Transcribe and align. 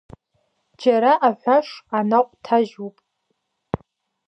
Џьара 0.81 1.11
аҳәаш 1.27 1.67
анаҟә 1.97 2.33
ҭажьуп. 2.43 2.95